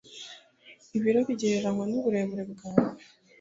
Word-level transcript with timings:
ibiro 0.97 1.19
bigereranywa 1.27 1.85
n'uburebure 1.87 2.43
bwawe 2.51 2.89